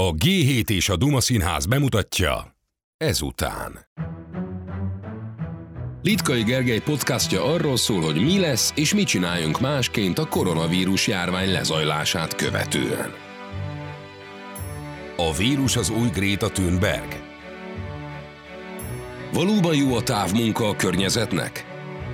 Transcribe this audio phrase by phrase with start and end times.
[0.00, 2.56] A G7 és a Duma Színház bemutatja
[2.96, 3.86] ezután.
[6.02, 11.52] Litkai Gergely podcastja arról szól, hogy mi lesz és mit csináljunk másként a koronavírus járvány
[11.52, 13.14] lezajlását követően.
[15.16, 17.22] A vírus az új Greta Thunberg.
[19.32, 21.66] Valóban jó a távmunka a környezetnek?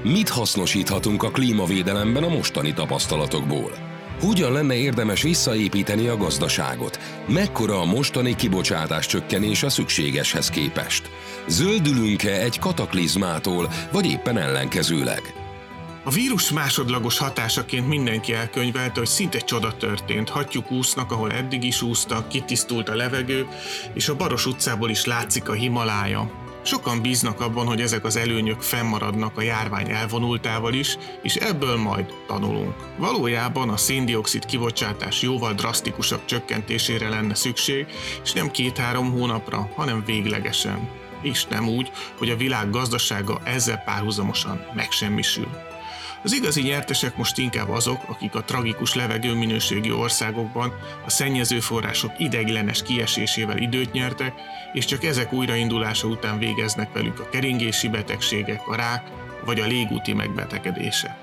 [0.02, 3.85] Mit hasznosíthatunk a klímavédelemben a mostani tapasztalatokból?
[4.20, 6.98] Hogyan lenne érdemes visszaépíteni a gazdaságot?
[7.28, 11.10] Mekkora a mostani kibocsátás csökkenés a szükségeshez képest?
[11.46, 15.22] Zöldülünk-e egy kataklizmától, vagy éppen ellenkezőleg?
[16.05, 20.28] A vírus másodlagos hatásaként mindenki elkönyvelte, hogy szinte csoda történt.
[20.28, 23.46] Hatjuk úsznak, ahol eddig is úsztak, kitisztult a levegő,
[23.94, 26.45] és a Baros utcából is látszik a Himalája.
[26.66, 32.12] Sokan bíznak abban, hogy ezek az előnyök fennmaradnak a járvány elvonultával is, és ebből majd
[32.27, 32.75] tanulunk.
[32.98, 37.87] Valójában a széndiokszid kibocsátás jóval drasztikusabb csökkentésére lenne szükség,
[38.23, 40.89] és nem két-három hónapra, hanem véglegesen.
[41.23, 45.48] És nem úgy, hogy a világ gazdasága ezzel párhuzamosan megsemmisül.
[46.27, 50.72] Az igazi nyertesek most inkább azok, akik a tragikus levegőminőségi országokban
[51.05, 54.34] a szennyező források ideiglenes kiesésével időt nyertek,
[54.72, 59.10] és csak ezek újraindulása után végeznek velük a keringési betegségek, a rák
[59.44, 61.16] vagy a légúti megbetegedések.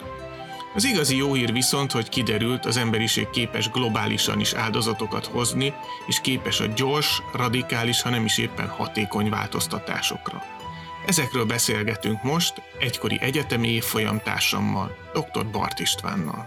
[0.76, 5.74] Az igazi jó hír viszont, hogy kiderült, az emberiség képes globálisan is áldozatokat hozni,
[6.08, 10.63] és képes a gyors, radikális, ha nem is éppen hatékony változtatásokra.
[11.08, 15.46] Ezekről beszélgetünk most egykori egyetemi évfolyam társammal, dr.
[15.52, 16.44] Bart Istvánnal.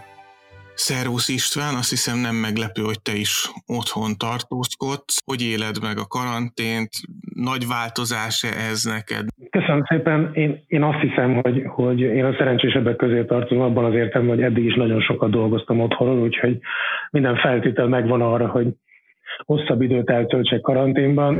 [0.73, 3.33] Szervusz István, azt hiszem nem meglepő, hogy te is
[3.79, 5.15] otthon tartózkodsz.
[5.29, 6.91] Hogy éled meg a karantént?
[7.51, 9.25] Nagy változás-e ez neked?
[9.49, 10.19] Köszönöm szépen.
[10.33, 14.41] Én, én azt hiszem, hogy, hogy én a szerencsésebbek közé tartozom abban az értem, hogy
[14.41, 16.59] eddig is nagyon sokat dolgoztam otthonról, úgyhogy
[17.11, 18.67] minden feltétel megvan arra, hogy
[19.45, 21.39] hosszabb időt eltöltsek karanténban.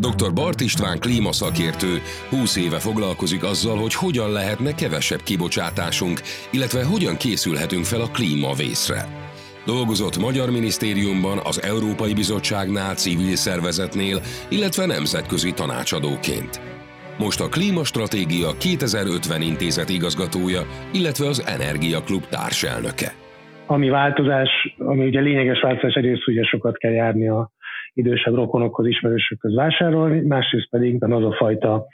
[0.00, 0.32] Dr.
[0.32, 1.98] Bart István klímaszakértő
[2.30, 9.06] 20 éve foglalkozik azzal, hogy hogyan lehetne kevesebb kibocsátásunk, illetve hogyan készülhetünk fel a klímavészre.
[9.66, 16.60] Dolgozott Magyar Minisztériumban, az Európai Bizottságnál, civil szervezetnél, illetve nemzetközi tanácsadóként.
[17.18, 20.62] Most a Klímastratégia 2050 intézet igazgatója,
[20.92, 23.26] illetve az Energiaklub társelnöke
[23.70, 27.50] ami változás, ami ugye lényeges változás, egyrészt ugye sokat kell járni a
[27.94, 31.86] idősebb rokonokhoz, ismerősökhöz vásárolni, másrészt pedig az a fajta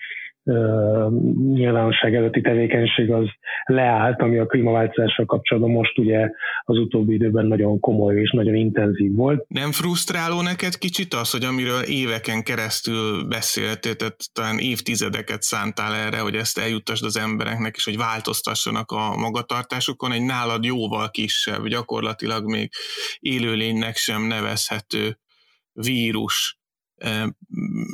[1.52, 3.26] nyilvánosság előtti tevékenység az
[3.64, 6.30] leállt, ami a klímaváltozással kapcsolatban most ugye
[6.64, 9.44] az utóbbi időben nagyon komoly és nagyon intenzív volt.
[9.48, 16.18] Nem frusztráló neked kicsit az, hogy amiről éveken keresztül beszéltél, tehát talán évtizedeket szántál erre,
[16.18, 22.44] hogy ezt eljuttasd az embereknek, és hogy változtassanak a magatartásukon, egy nálad jóval kisebb, gyakorlatilag
[22.44, 22.70] még
[23.18, 25.18] élőlénynek sem nevezhető
[25.72, 26.58] vírus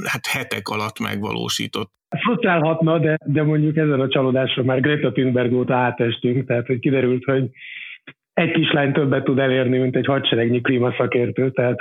[0.05, 1.91] hát hetek alatt megvalósított.
[2.19, 7.25] Frusztrálhatna, de, de mondjuk ezen a csalódásra már Greta Thunberg óta átestünk, tehát hogy kiderült,
[7.25, 7.51] hogy
[8.33, 11.79] egy kislány többet tud elérni, mint egy hadseregnyi klímaszakértő, tehát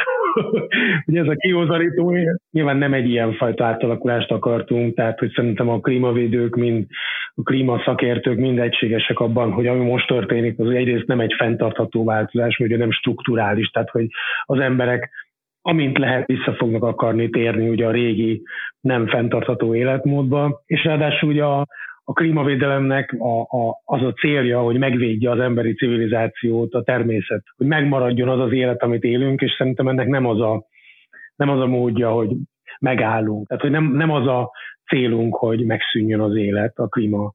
[1.06, 2.16] hogy ez a kiózarító,
[2.52, 6.86] nyilván nem egy ilyen fajta átalakulást akartunk, tehát hogy szerintem a klímavédők, mind
[7.36, 12.58] a klímaszakértők mind egységesek abban, hogy ami most történik, az egyrészt nem egy fenntartható változás,
[12.58, 14.08] vagy nem strukturális, tehát hogy
[14.44, 15.10] az emberek
[15.62, 18.42] amint lehet vissza fognak akarni térni ugye a régi
[18.82, 21.66] nem fenntartható életmódba, és ráadásul ugye a,
[22.04, 27.68] a klímavédelemnek a, a, az a célja, hogy megvédje az emberi civilizációt, a természet, hogy
[27.68, 30.64] megmaradjon az az élet, amit élünk, és szerintem ennek nem az a,
[31.36, 32.30] nem az a módja, hogy
[32.80, 33.48] megállunk.
[33.48, 34.52] Tehát, hogy nem, nem az a
[34.88, 37.34] célunk, hogy megszűnjön az élet a klíma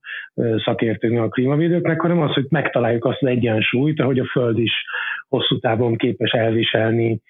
[0.65, 4.85] szakértőknek, a klímavédőknek, hanem az, hogy megtaláljuk azt az egyensúlyt, ahogy a Föld is
[5.29, 7.21] hosszú távon képes elviselni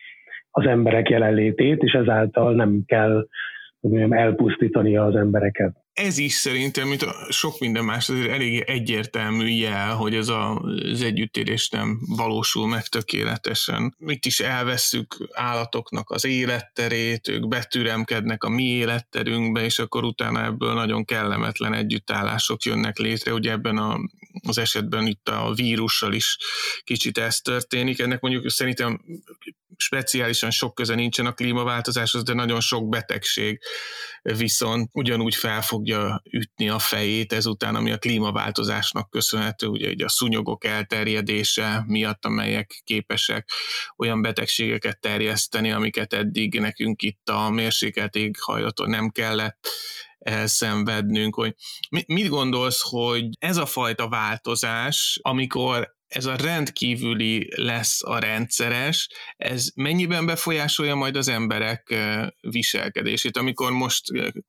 [0.56, 3.26] az emberek jelenlétét, és ezáltal nem kell
[3.81, 9.49] mondjam, elpusztítani az embereket ez is szerintem, mint a sok minden más, azért elég egyértelmű
[9.49, 10.59] jel, hogy ez a,
[10.93, 13.94] az együttérés nem valósul meg tökéletesen.
[13.99, 20.75] Mit is elveszük állatoknak az életterét, ők betüremkednek a mi életterünkbe, és akkor utána ebből
[20.75, 23.32] nagyon kellemetlen együttállások jönnek létre.
[23.32, 23.99] Ugye ebben a,
[24.46, 26.38] az esetben itt a vírussal is
[26.85, 27.99] kicsit ez történik.
[27.99, 29.00] Ennek mondjuk szerintem
[29.76, 33.61] speciálisan sok köze nincsen a klímaváltozáshoz, de nagyon sok betegség
[34.23, 40.08] viszont ugyanúgy fel fogja ütni a fejét ezután, ami a klímaváltozásnak köszönhető, ugye, ugye a
[40.08, 43.50] szúnyogok elterjedése miatt, amelyek képesek
[43.96, 49.69] olyan betegségeket terjeszteni, amiket eddig nekünk itt a mérsékelt éghajlaton nem kellett
[50.19, 51.54] elszenvednünk, hogy
[52.06, 59.69] mit gondolsz, hogy ez a fajta változás, amikor ez a rendkívüli lesz a rendszeres, ez
[59.75, 61.94] mennyiben befolyásolja majd az emberek
[62.40, 64.02] viselkedését, amikor most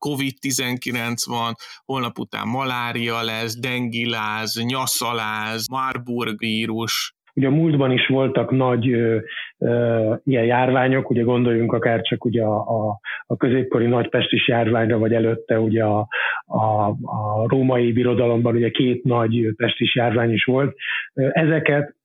[0.06, 8.52] COVID-19 van, holnap után malária lesz, dengiláz, nyaszaláz, Marburg vírus, Ugye a múltban is voltak
[8.52, 9.18] nagy ö,
[9.58, 15.14] ö, ilyen járványok, ugye gondoljunk akár csak ugye a, a, a középkori nagypestis járványra, vagy
[15.14, 16.08] előtte ugye a,
[16.46, 20.76] a, a római birodalomban ugye két nagy pestis járvány is volt.
[21.14, 21.96] Ezeket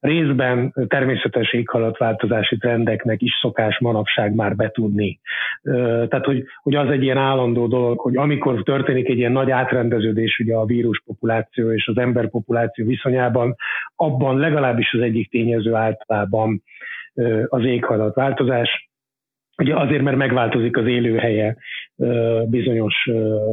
[0.00, 5.20] részben természetes éghajlatváltozási trendeknek is szokás manapság már betudni.
[5.62, 10.38] Tehát, hogy, hogy az egy ilyen állandó dolog, hogy amikor történik egy ilyen nagy átrendeződés
[10.38, 13.56] ugye a víruspopuláció és az emberpopuláció viszonyában,
[13.96, 16.62] abban legalábbis az egyik tényező általában
[17.48, 18.88] az éghajlatváltozás,
[19.60, 21.56] Ugye azért, mert megváltozik az élőhelye
[22.46, 23.08] bizonyos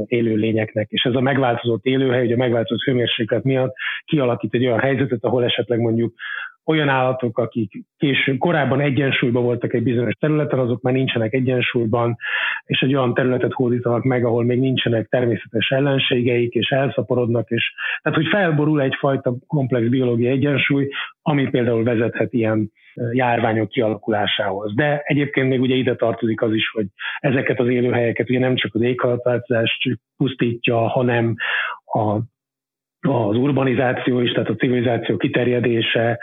[0.06, 5.24] élőlényeknek, és ez a megváltozott élőhely, ugye a megváltozott hőmérséklet miatt kialakít egy olyan helyzetet,
[5.24, 6.14] ahol esetleg mondjuk
[6.68, 12.18] olyan állatok, akik később, korábban egyensúlyban voltak egy bizonyos területen, azok már nincsenek egyensúlyban,
[12.66, 18.18] és egy olyan területet hódítanak meg, ahol még nincsenek természetes ellenségeik, és elszaporodnak, és tehát,
[18.18, 20.90] hogy felborul egyfajta komplex biológiai egyensúly,
[21.22, 22.72] ami például vezethet ilyen
[23.12, 24.76] járványok kialakulásához.
[24.76, 26.86] De egyébként még ugye ide tartozik az is, hogy
[27.20, 31.36] ezeket az élőhelyeket ugye nem csak az éghajlatváltozás pusztítja, hanem
[31.86, 32.20] a
[33.10, 36.20] az urbanizáció is, tehát a civilizáció kiterjedése,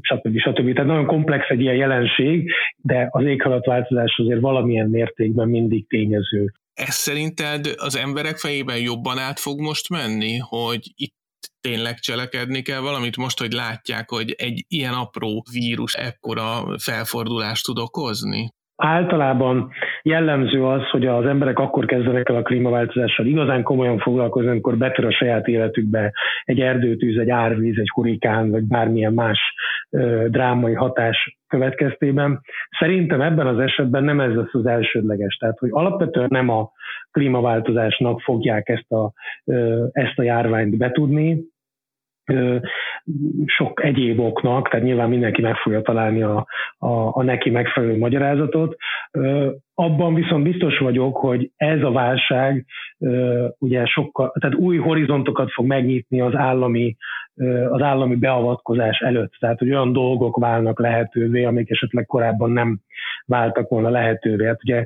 [0.00, 0.38] stb.
[0.38, 0.72] stb.
[0.72, 6.52] Tehát nagyon komplex egy ilyen jelenség, de az éghajlatváltozás azért valamilyen mértékben mindig tényező.
[6.74, 11.18] Ez szerinted az emberek fejében jobban át fog most menni, hogy itt
[11.60, 17.78] tényleg cselekedni kell valamit most, hogy látják, hogy egy ilyen apró vírus ekkora felfordulást tud
[17.78, 18.50] okozni?
[18.82, 19.70] Általában
[20.02, 25.04] jellemző az, hogy az emberek akkor kezdenek el a klímaváltozással igazán komolyan foglalkozni, amikor betör
[25.04, 26.12] a saját életükbe
[26.44, 29.38] egy erdőtűz, egy árvíz, egy hurikán, vagy bármilyen más
[29.90, 32.40] ö, drámai hatás következtében.
[32.78, 35.36] Szerintem ebben az esetben nem ez lesz az elsődleges.
[35.36, 36.70] Tehát, hogy alapvetően nem a
[37.10, 39.12] klímaváltozásnak fogják ezt a,
[39.44, 41.44] ö, ezt a járványt betudni,
[43.46, 46.46] sok egyéb oknak, tehát nyilván mindenki meg fogja találni a,
[46.78, 48.76] a, a neki megfelelő magyarázatot.
[49.74, 52.66] Abban viszont biztos vagyok, hogy ez a válság
[53.58, 56.96] ugye sokkal, tehát új horizontokat fog megnyitni az állami
[57.70, 59.32] az állami beavatkozás előtt.
[59.38, 62.80] Tehát, hogy olyan dolgok válnak lehetővé, amik esetleg korábban nem
[63.30, 64.46] váltak volna lehetővé.
[64.46, 64.84] Hát ugye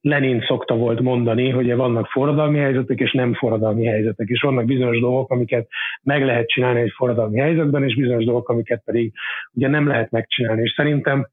[0.00, 5.00] Lenin szokta volt mondani, hogy vannak forradalmi helyzetek és nem forradalmi helyzetek, és vannak bizonyos
[5.00, 5.68] dolgok, amiket
[6.02, 9.12] meg lehet csinálni egy forradalmi helyzetben, és bizonyos dolgok, amiket pedig
[9.52, 10.62] ugye nem lehet megcsinálni.
[10.62, 11.28] És szerintem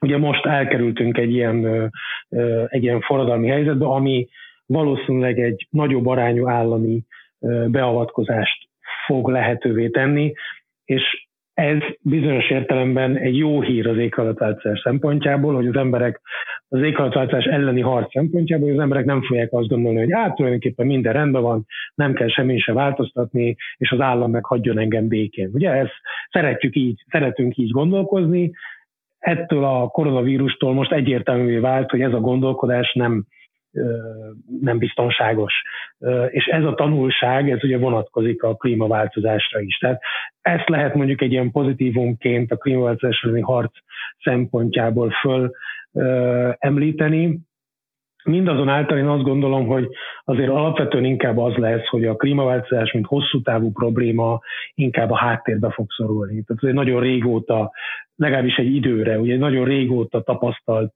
[0.00, 1.90] ugye most elkerültünk egy ilyen,
[2.68, 4.28] egy ilyen forradalmi helyzetbe, ami
[4.66, 7.02] valószínűleg egy nagyobb arányú állami
[7.66, 8.68] beavatkozást
[9.06, 10.32] fog lehetővé tenni,
[10.84, 11.23] és
[11.54, 16.20] ez bizonyos értelemben egy jó hír az éghajlatváltozás szempontjából, hogy az emberek
[16.68, 20.86] az éghajlatváltozás elleni harc szempontjából, hogy az emberek nem fogják azt gondolni, hogy át tulajdonképpen
[20.86, 25.50] minden rendben van, nem kell semmi se változtatni, és az állam meg hagyjon engem békén.
[25.52, 28.52] Ugye ezt szeretjük így, szeretünk így gondolkozni,
[29.18, 33.24] ettől a koronavírustól most egyértelművé vált, hogy ez a gondolkodás nem
[34.60, 35.62] nem biztonságos.
[36.30, 39.78] És ez a tanulság, ez ugye vonatkozik a klímaváltozásra is.
[39.78, 40.00] Tehát
[40.40, 43.72] ezt lehet mondjuk egy ilyen pozitívumként a klímaváltozás elleni harc
[44.22, 45.50] szempontjából föl
[46.58, 47.38] említeni.
[48.24, 49.88] Mindazonáltal én azt gondolom, hogy
[50.24, 54.40] azért alapvetően inkább az lesz, hogy a klímaváltozás, mint hosszú távú probléma
[54.74, 56.42] inkább a háttérbe fog szorulni.
[56.42, 57.72] Tehát egy nagyon régóta
[58.16, 60.92] legalábbis egy időre, ugye nagyon régóta tapasztalt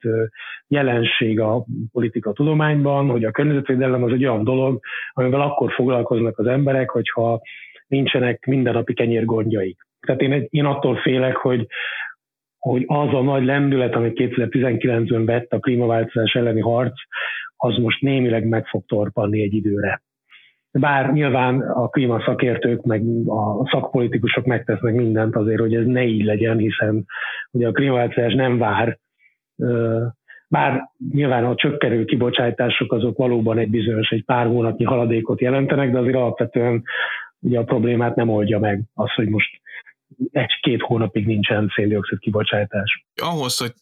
[0.66, 4.80] jelenség a politika tudományban, hogy a környezetvédelem az egy olyan dolog,
[5.12, 7.40] amivel akkor foglalkoznak az emberek, hogyha
[7.86, 9.86] nincsenek mindennapi kenyérgondjaik.
[10.00, 11.66] Tehát én, én attól félek, hogy,
[12.58, 17.00] hogy az a nagy lendület, amit 2019-ben vett a klímaváltozás elleni harc,
[17.56, 20.02] az most némileg meg fog torpanni egy időre
[20.70, 26.58] bár nyilván a klímaszakértők, meg a szakpolitikusok megtesznek mindent azért, hogy ez ne így legyen,
[26.58, 27.06] hiszen
[27.50, 28.98] ugye a klímaváltozás nem vár,
[30.48, 35.98] bár nyilván a csökkenő kibocsátások azok valóban egy bizonyos, egy pár hónapnyi haladékot jelentenek, de
[35.98, 36.82] azért alapvetően
[37.40, 39.60] ugye a problémát nem oldja meg az, hogy most
[40.30, 43.04] egy-két hónapig nincsen széndiokszid kibocsátás.
[43.22, 43.72] Ahhoz, hogy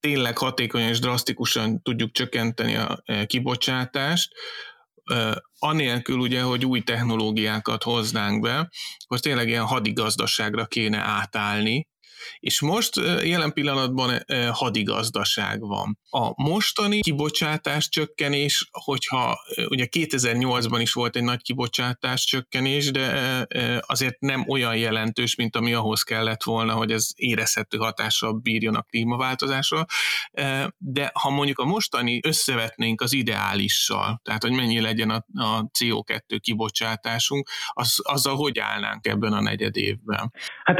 [0.00, 4.34] tényleg hatékonyan és drasztikusan tudjuk csökkenteni a kibocsátást,
[5.58, 8.70] anélkül ugye, hogy új technológiákat hoznánk be,
[9.06, 11.88] hogy tényleg ilyen hadigazdaságra kéne átállni,
[12.38, 15.98] És most jelen pillanatban hadigazdaság van.
[16.10, 19.38] A mostani kibocsátás csökkenés, hogyha
[19.68, 23.46] ugye 2008-ban is volt egy nagy kibocsátás csökkenés, de
[23.80, 28.82] azért nem olyan jelentős, mint ami ahhoz kellett volna, hogy ez érezhető hatással bírjon a
[28.82, 29.84] klímaváltozásra.
[30.78, 36.38] De ha mondjuk a mostani összevetnénk az ideálissal, tehát hogy mennyi legyen a, a CO2
[36.40, 40.32] kibocsátásunk, az, azzal hogy állnánk ebben a negyed évben?
[40.64, 40.78] Hát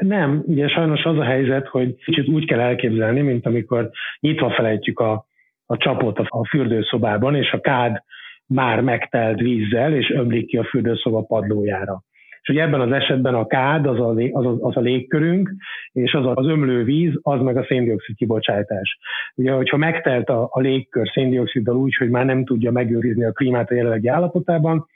[0.00, 5.00] nem, ugye sajnos az a helyzet, hogy kicsit úgy kell elképzelni, mint amikor nyitva felejtjük
[5.00, 5.26] a,
[5.66, 8.02] a csapot a fürdőszobában, és a kád
[8.46, 12.02] már megtelt vízzel, és ömlik ki a fürdőszoba padlójára.
[12.42, 15.50] És ugye ebben az esetben a kád az a, az a, az a légkörünk,
[15.92, 18.98] és az az ömlő víz, az meg a széndiokszid kibocsátás.
[19.34, 23.70] Ugye, hogyha megtelt a, a légkör széndioksziddal úgy, hogy már nem tudja megőrizni a klímát
[23.70, 24.86] a jelenlegi állapotában,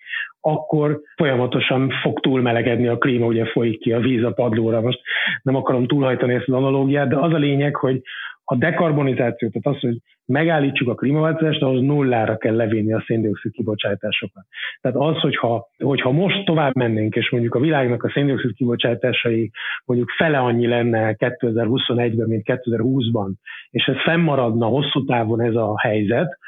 [0.41, 4.81] akkor folyamatosan fog túlmelegedni a klíma, ugye folyik ki a víz a padlóra.
[4.81, 5.01] Most
[5.43, 8.03] nem akarom túlhajtani ezt az analógiát, de az a lényeg, hogy
[8.45, 14.45] a dekarbonizáció, tehát az, hogy megállítsuk a klímaváltozást, ahhoz nullára kell levinni a széndiokszid kibocsátásokat.
[14.81, 19.51] Tehát az, hogyha, hogyha most tovább mennénk, és mondjuk a világnak a széndiokszid kibocsátásai
[19.85, 23.31] mondjuk fele annyi lenne 2021-ben, mint 2020-ban,
[23.71, 26.39] és ez fennmaradna hosszú távon ez a helyzet,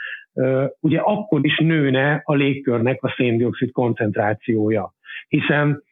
[0.80, 4.92] ugye akkor is nőne a légkörnek a széndiokszid koncentrációja,
[5.28, 5.82] hiszen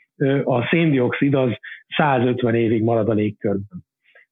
[0.44, 1.50] a széndiokszid az
[1.96, 3.84] 150 évig marad a légkörben.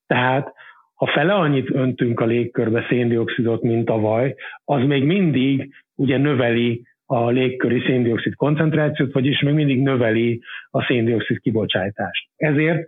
[0.07, 0.53] Tehát
[0.95, 7.29] ha fele annyit öntünk a légkörbe széndiokszidot, mint tavaly, az még mindig ugye növeli a
[7.29, 12.29] légköri széndiokszid koncentrációt, vagyis még mindig növeli a széndiokszid kibocsátást.
[12.35, 12.87] Ezért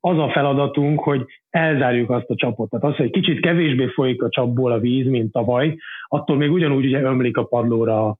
[0.00, 2.70] az a feladatunk, hogy elzárjuk azt a csapot.
[2.70, 5.76] Tehát az, hogy kicsit kevésbé folyik a csapból a víz, mint tavaly,
[6.08, 8.16] attól még ugyanúgy ugye ömlik a padlóra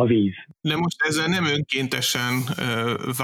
[0.00, 0.34] a víz.
[0.60, 2.32] De most ezzel nem önkéntesen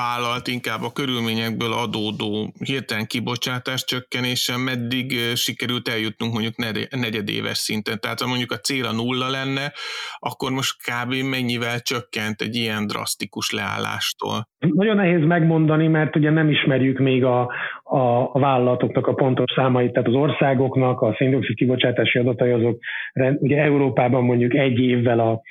[0.00, 2.30] vállalt, inkább a körülményekből adódó
[2.64, 6.56] hirtelen kibocsátás csökkenésen, meddig sikerült eljutnunk mondjuk
[7.04, 8.00] negyedéves szinten.
[8.00, 9.66] Tehát ha mondjuk a cél a nulla lenne,
[10.18, 11.12] akkor most kb.
[11.34, 14.36] mennyivel csökkent egy ilyen drasztikus leállástól?
[14.58, 17.40] Nagyon nehéz megmondani, mert ugye nem ismerjük még a,
[17.82, 22.78] a, a vállalatoknak a pontos számait, tehát az országoknak a széndiokszid kibocsátási adatai azok
[23.14, 25.42] ugye Európában mondjuk egy évvel a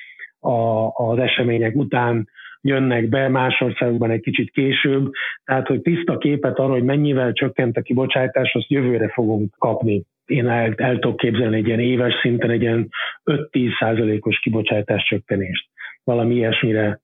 [0.43, 2.29] a, az események után
[2.61, 5.11] jönnek be, más országokban egy kicsit később,
[5.45, 10.03] tehát hogy tiszta képet arról, hogy mennyivel csökkent a kibocsátás, azt jövőre fogunk kapni.
[10.25, 12.89] Én el, el tudok képzelni egy ilyen éves szinten egy ilyen
[13.25, 15.69] 5-10 százalékos kibocsátás csökkenést.
[16.03, 16.99] Valami ilyesmire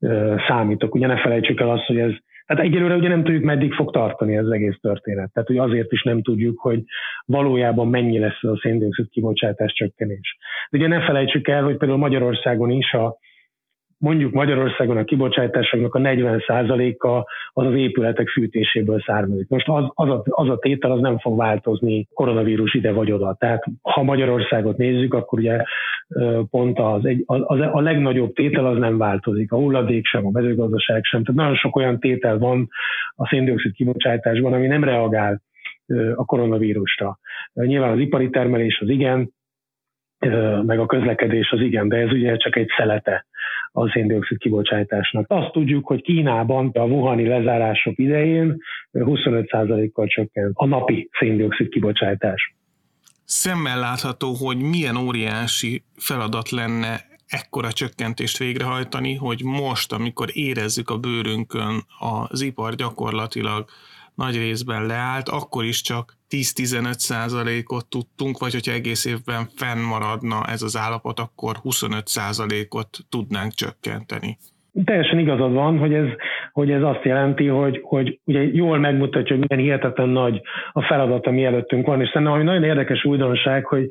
[0.00, 0.94] ö, számítok.
[0.94, 2.12] Ugye ne felejtsük el azt, hogy ez
[2.48, 5.32] tehát egyelőre ugye nem tudjuk, meddig fog tartani ez az egész történet.
[5.32, 6.82] Tehát hogy azért is nem tudjuk, hogy
[7.24, 10.36] valójában mennyi lesz a széndiokszid kibocsátás csökkenés.
[10.70, 13.16] De ugye ne felejtsük el, hogy például Magyarországon is a
[13.98, 17.08] mondjuk Magyarországon a kibocsátásoknak a 40%-a
[17.52, 19.48] az az épületek fűtéséből származik.
[19.48, 23.36] Most az, az, a, az a tétel az nem fog változni koronavírus ide vagy oda.
[23.38, 25.62] Tehát ha Magyarországot nézzük, akkor ugye
[26.50, 29.52] pont az, egy, az, a legnagyobb tétel az nem változik.
[29.52, 31.24] A hulladék sem, a mezőgazdaság sem.
[31.24, 32.68] Tehát nagyon sok olyan tétel van
[33.14, 35.42] a széndiokszid kibocsátásban, ami nem reagál
[36.14, 37.18] a koronavírusra.
[37.52, 39.32] Nyilván az ipari termelés az igen,
[40.62, 43.26] meg a közlekedés az igen, de ez ugye csak egy szelete
[43.72, 45.24] a széndiokszid kibocsátásnak.
[45.28, 48.56] Azt tudjuk, hogy Kínában a Wuhani lezárások idején
[48.92, 52.54] 25%-kal csökkent a napi széndiokszid kibocsátás.
[53.30, 60.98] Szemmel látható, hogy milyen óriási feladat lenne ekkora csökkentést végrehajtani, hogy most, amikor érezzük a
[60.98, 63.68] bőrünkön az ipar gyakorlatilag
[64.14, 70.62] nagy részben leállt, akkor is csak 10-15 százalékot tudtunk, vagy hogyha egész évben fennmaradna ez
[70.62, 74.38] az állapot, akkor 25 százalékot tudnánk csökkenteni.
[74.84, 76.06] Teljesen igazad van, hogy ez,
[76.52, 80.40] hogy ez azt jelenti, hogy, hogy ugye jól megmutatja, hogy milyen hihetetlen nagy
[80.72, 83.88] a feladat, ami előttünk van, és szerintem ami nagyon érdekes újdonság, hogy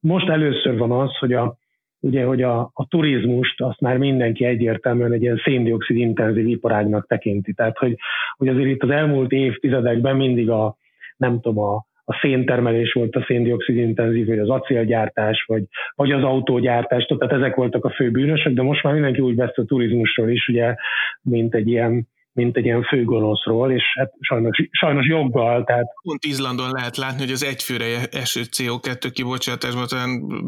[0.00, 1.56] most először van az, hogy a,
[2.00, 7.52] ugye, hogy a, a turizmust azt már mindenki egyértelműen egy ilyen széndiokszid intenzív iparágnak tekinti.
[7.52, 7.96] Tehát, hogy,
[8.36, 10.76] hogy azért itt az elmúlt évtizedekben mindig a,
[11.16, 15.62] nem tudom, a, a széntermelés volt a széndiokszid intenzív, vagy az acélgyártás, vagy,
[15.94, 19.58] vagy az autógyártás, tehát ezek voltak a fő bűnösök, de most már mindenki úgy vesz
[19.58, 20.74] a turizmusról is, ugye,
[21.22, 25.64] mint egy ilyen mint egy ilyen főgonoszról, és hát sajnos, sajnos joggal.
[25.64, 25.86] Tehát...
[26.02, 29.86] Pont Izlandon lehet látni, hogy az egyfőre eső CO2 kibocsátásban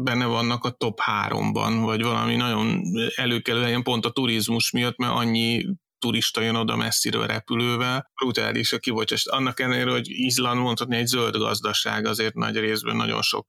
[0.03, 2.81] benne vannak a top háromban, vagy valami nagyon
[3.15, 5.65] előkelő helyen pont a turizmus miatt, mert annyi
[6.01, 9.23] turista jön oda messziről repülővel, brutális a kibocsás.
[9.37, 13.47] Annak ellenére, hogy Izland mondhatni egy zöld gazdaság, azért nagy részben nagyon sok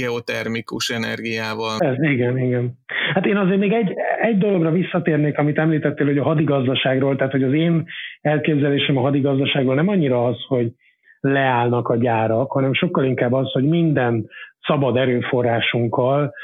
[0.00, 1.78] geotermikus energiával.
[1.78, 2.78] Ez, igen, igen.
[3.14, 7.42] Hát én azért még egy, egy dologra visszatérnék, amit említettél, hogy a hadigazdaságról, tehát hogy
[7.42, 7.86] az én
[8.20, 10.72] elképzelésem a hadigazdaságról nem annyira az, hogy
[11.20, 14.28] leállnak a gyárak, hanem sokkal inkább az, hogy minden
[14.66, 16.34] szabad erőforrásunkkal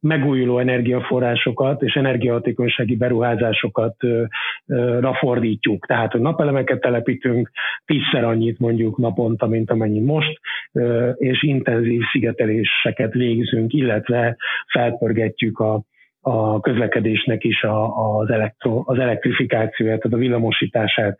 [0.00, 3.96] megújuló energiaforrásokat és energiahatékonysági beruházásokat
[5.00, 5.86] rafordítjuk.
[5.86, 7.50] Tehát, hogy napelemeket telepítünk,
[7.84, 10.40] tízszer annyit mondjuk naponta, mint amennyi most,
[11.14, 14.36] és intenzív szigeteléseket végzünk, illetve
[14.66, 15.82] felpörgetjük a,
[16.20, 17.62] a közlekedésnek is
[18.18, 21.16] az, elektro, az elektrifikációját, tehát a villamosítását.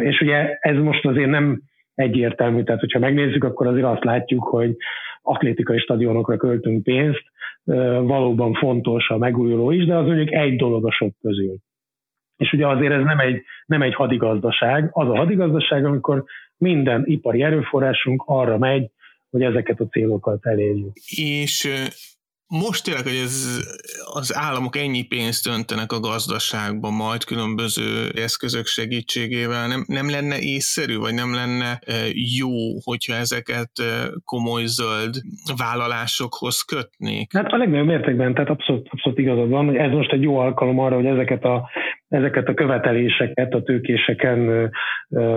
[0.00, 1.60] És ugye ez most azért nem
[1.94, 4.76] egyértelmű, tehát hogyha megnézzük, akkor azért azt látjuk, hogy
[5.24, 7.22] atlétikai stadionokra költünk pénzt,
[8.04, 11.56] valóban fontos a megújuló is, de az mondjuk egy dolog a sok közül.
[12.36, 16.24] És ugye azért ez nem egy, nem egy hadigazdaság, az a hadigazdaság, amikor
[16.56, 18.90] minden ipari erőforrásunk arra megy,
[19.30, 20.92] hogy ezeket a célokat elérjük.
[21.16, 21.68] És
[22.48, 23.36] most tényleg, hogy ez,
[24.14, 27.88] az államok ennyi pénzt öntenek a gazdaságba majd különböző
[28.26, 31.94] eszközök segítségével, nem, nem lenne észszerű, vagy nem lenne e,
[32.38, 32.50] jó,
[32.84, 33.84] hogyha ezeket e,
[34.24, 35.14] komoly zöld
[35.56, 37.32] vállalásokhoz kötnék?
[37.32, 40.78] Hát a legnagyobb mértékben, tehát abszolút, abszolút igazad van, hogy ez most egy jó alkalom
[40.78, 41.70] arra, hogy ezeket a,
[42.08, 44.70] ezeket a követeléseket a tőkéseken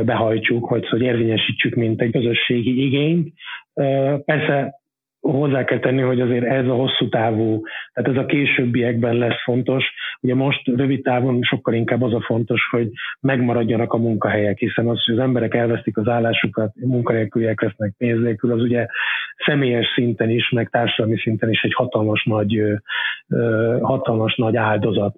[0.05, 3.33] behajtsuk, hogy, hogy érvényesítsük, mint egy közösségi igényt.
[4.25, 4.81] Persze
[5.19, 7.61] hozzá kell tenni, hogy azért ez a hosszú távú,
[7.93, 9.85] tehát ez a későbbiekben lesz fontos.
[10.21, 15.05] Ugye most rövid távon sokkal inkább az a fontos, hogy megmaradjanak a munkahelyek, hiszen az,
[15.05, 18.85] hogy az emberek elvesztik az állásukat, munkanélküliek lesznek pénz nélkül, az ugye
[19.45, 22.61] személyes szinten is, meg társadalmi szinten is egy hatalmas nagy,
[23.81, 25.15] hatalmas nagy áldozat.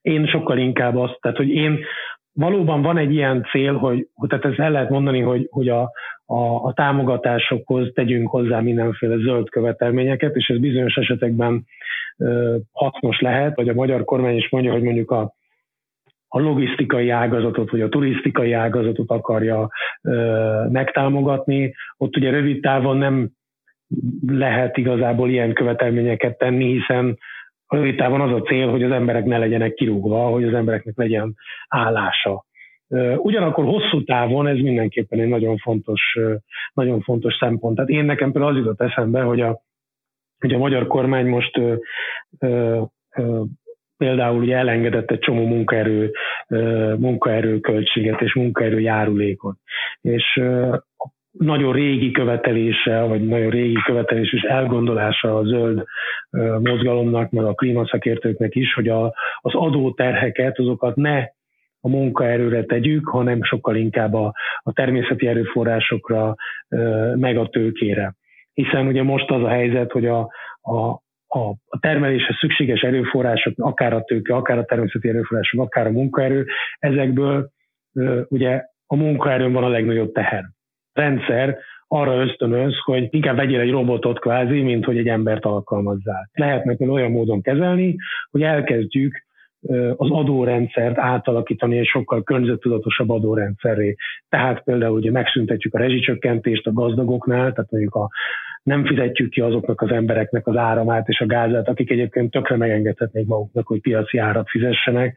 [0.00, 1.84] Én sokkal inkább azt, tehát hogy én
[2.32, 5.90] valóban van egy ilyen cél, hogy, tehát ezt el lehet mondani, hogy, hogy a,
[6.26, 11.64] a, a támogatásokhoz tegyünk hozzá mindenféle zöld követelményeket, és ez bizonyos esetekben
[12.16, 15.34] ö, hasznos lehet, vagy a magyar kormány is mondja, hogy mondjuk a,
[16.28, 19.68] a logisztikai ágazatot, vagy a turisztikai ágazatot akarja
[20.02, 21.74] ö, megtámogatni.
[21.96, 23.30] Ott ugye rövid távon nem
[24.26, 27.18] lehet igazából ilyen követelményeket tenni, hiszen
[27.72, 31.34] rövid távon az a cél, hogy az emberek ne legyenek kirúgva, hogy az embereknek legyen
[31.68, 32.44] állása.
[33.16, 36.18] Ugyanakkor hosszú távon ez mindenképpen egy nagyon fontos,
[36.72, 37.76] nagyon fontos szempont.
[37.76, 39.62] Tehát én nekem például az jutott eszembe, hogy a,
[40.38, 41.74] hogy a magyar kormány most ö,
[42.38, 42.82] ö,
[43.16, 43.42] ö,
[43.96, 46.12] például ugye elengedett egy csomó munkaerő,
[46.98, 49.56] munkaerő költséget és munkaerő járulékot.
[50.00, 50.40] És
[51.32, 55.84] nagyon régi követelése, vagy nagyon régi követelés és elgondolása a zöld
[56.62, 59.04] mozgalomnak, meg a klímaszakértőknek is, hogy a,
[59.40, 61.24] az adóterheket, azokat ne
[61.80, 66.34] a munkaerőre tegyük, hanem sokkal inkább a, a természeti erőforrásokra,
[67.14, 68.14] meg a tőkére.
[68.52, 70.88] Hiszen ugye most az a helyzet, hogy a, a,
[71.26, 76.46] a, termeléshez szükséges erőforrások, akár a tőke, akár a természeti erőforrások, akár a munkaerő,
[76.78, 77.50] ezekből
[78.28, 80.44] ugye a munkaerőn van a legnagyobb teher.
[80.92, 86.28] Rendszer arra ösztönöz, hogy inkább vegyél egy robotot kvázi, mint hogy egy embert alkalmazzál.
[86.32, 87.96] Lehetnek olyan módon kezelni,
[88.30, 89.24] hogy elkezdjük
[89.96, 93.96] az adórendszert átalakítani egy sokkal környezettudatosabb adórendszerré.
[94.28, 98.08] Tehát például ugye megszüntetjük a rezsicsökkentést a gazdagoknál, tehát mondjuk a,
[98.62, 103.26] nem fizetjük ki azoknak az embereknek az áramát és a gázát, akik egyébként tökre megengedhetnék
[103.26, 105.16] maguknak, hogy piaci árat fizessenek,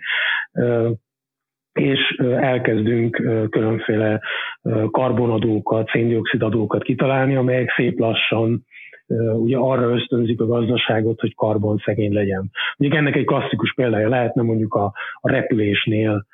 [1.79, 3.15] és elkezdünk
[3.49, 4.21] különféle
[4.91, 8.65] karbonadókat, széndiokszidadókat kitalálni, amelyek szép lassan
[9.33, 12.51] ugye arra ösztönzik a gazdaságot, hogy karbon szegény legyen.
[12.77, 16.25] Mondjuk ennek egy klasszikus példája lehetne mondjuk a, a repülésnél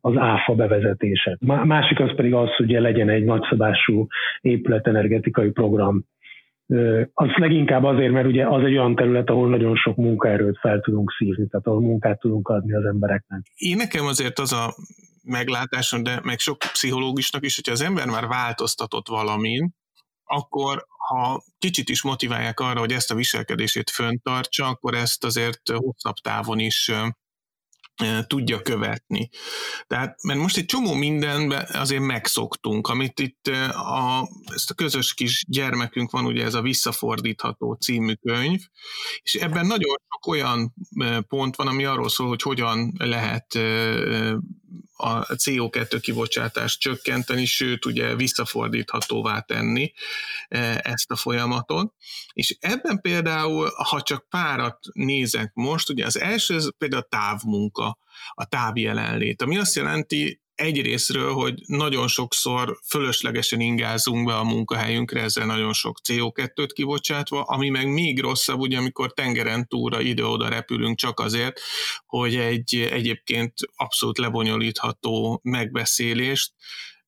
[0.00, 1.36] az áfa bevezetése.
[1.64, 4.06] Másik az pedig az, hogy legyen egy nagyszabású
[4.40, 6.04] épületenergetikai program.
[7.12, 11.12] Az leginkább azért, mert ugye az egy olyan terület, ahol nagyon sok munkaerőt fel tudunk
[11.18, 13.40] szívni, tehát ahol munkát tudunk adni az embereknek.
[13.54, 14.74] Én nekem azért az a
[15.22, 19.74] meglátásom, de meg sok pszichológusnak is, hogyha az ember már változtatott valamin,
[20.24, 26.14] akkor ha kicsit is motiválják arra, hogy ezt a viselkedését föntartsa, akkor ezt azért hosszabb
[26.22, 26.90] távon is
[28.26, 29.28] tudja követni.
[29.86, 35.44] Tehát, mert most egy csomó mindenben azért megszoktunk, amit itt a, ezt a közös kis
[35.48, 38.60] gyermekünk van, ugye ez a Visszafordítható című könyv,
[39.22, 40.74] és ebben nagyon sok olyan
[41.28, 43.58] pont van, ami arról szól, hogy hogyan lehet
[44.96, 49.92] a CO2 kibocsátást csökkenteni, sőt ugye visszafordíthatóvá tenni
[50.78, 51.94] ezt a folyamatot.
[52.32, 57.98] És ebben például, ha csak párat nézek most, ugye az első például a távmunka,
[58.34, 65.46] a távjelenlét, ami azt jelenti, egyrésztről, hogy nagyon sokszor fölöslegesen ingázunk be a munkahelyünkre, ezzel
[65.46, 71.20] nagyon sok CO2-t kibocsátva, ami meg még rosszabb, ugye amikor tengeren túlra ide-oda repülünk csak
[71.20, 71.60] azért,
[72.06, 76.52] hogy egy egyébként abszolút lebonyolítható megbeszélést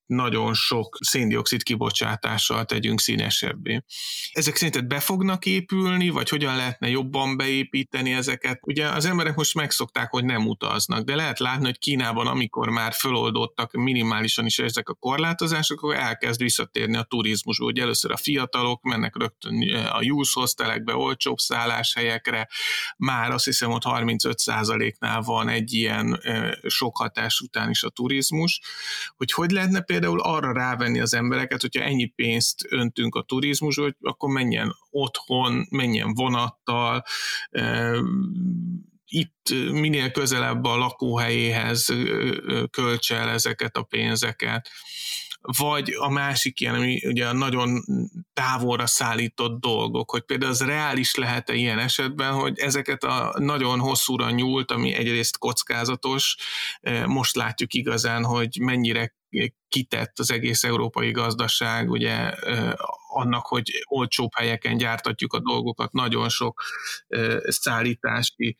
[0.08, 3.82] nagyon sok széndiokszid kibocsátással tegyünk színesebbé.
[4.32, 8.58] Ezek szerinted be fognak épülni, vagy hogyan lehetne jobban beépíteni ezeket?
[8.62, 12.92] Ugye az emberek most megszokták, hogy nem utaznak, de lehet látni, hogy Kínában, amikor már
[12.92, 17.58] föloldottak minimálisan is ezek a korlátozások, akkor elkezd visszatérni a turizmus.
[17.58, 22.48] Ugye először a fiatalok mennek rögtön a youth hostelekbe, olcsóbb szálláshelyekre,
[22.96, 26.20] már azt hiszem, hogy 35%-nál van egy ilyen
[26.66, 28.60] sok hatás után is a turizmus,
[29.16, 33.96] hogy hogy lehetne például arra rávenni az embereket, hogyha ennyi pénzt öntünk a turizmusba, hogy
[34.00, 37.04] akkor menjen otthon, menjen vonattal,
[39.10, 41.94] itt minél közelebb a lakóhelyéhez
[42.70, 44.68] költse el ezeket a pénzeket.
[45.40, 47.84] Vagy a másik ilyen, ami ugye nagyon
[48.32, 54.30] távolra szállított dolgok, hogy például az reális lehet-e ilyen esetben, hogy ezeket a nagyon hosszúra
[54.30, 56.36] nyúlt, ami egyrészt kockázatos,
[57.06, 59.16] most látjuk igazán, hogy mennyire
[59.68, 62.32] kitett az egész európai gazdaság, ugye
[63.08, 66.62] annak, hogy olcsóbb helyeken gyártatjuk a dolgokat, nagyon sok
[67.42, 68.56] szállítási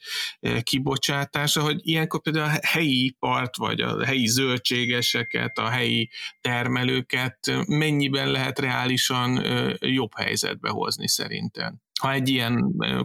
[0.63, 8.31] kibocsátása, hogy ilyenkor például a helyi ipart, vagy a helyi zöldségeseket, a helyi termelőket mennyiben
[8.31, 9.45] lehet reálisan
[9.81, 12.55] jobb helyzetbe hozni szerintem ha egy ilyen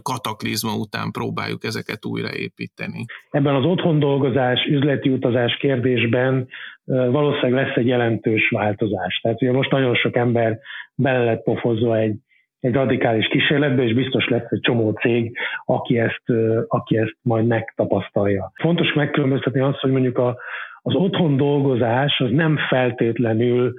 [0.02, 3.04] kataklizma után próbáljuk ezeket újraépíteni.
[3.30, 6.48] Ebben az otthon dolgozás, üzleti utazás kérdésben
[6.84, 9.20] valószínűleg lesz egy jelentős változás.
[9.22, 10.58] Tehát ugye most nagyon sok ember
[10.94, 12.16] bele lett pofozva egy,
[12.60, 16.24] egy radikális kísérletbe, és biztos lesz egy csomó cég, aki ezt,
[16.68, 18.52] aki ezt majd megtapasztalja.
[18.54, 20.36] Fontos megkülönböztetni azt, hogy mondjuk a,
[20.82, 23.74] az otthon dolgozás az nem feltétlenül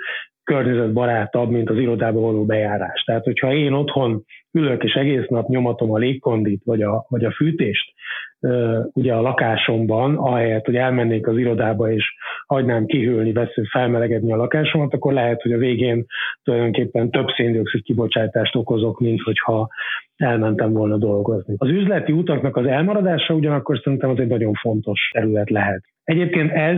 [0.46, 3.04] környezetbarátabb, mint az irodába való bejárás.
[3.04, 7.32] Tehát, hogyha én otthon ülök és egész nap nyomatom a légkondit, vagy a, vagy a
[7.32, 7.94] fűtést,
[8.94, 12.14] ugye a lakásomban, ahelyett, hogy elmennék az irodába és
[12.46, 16.06] hagynám kihűlni, vesző, felmelegedni a lakásomat, akkor lehet, hogy a végén
[16.44, 19.68] tulajdonképpen több széndiokszid kibocsátást okozok, mint hogyha
[20.16, 21.56] elmentem volna dolgozni.
[21.58, 25.84] Az üzleti utaknak az elmaradása ugyanakkor szerintem az egy nagyon fontos terület lehet.
[26.04, 26.78] Egyébként ez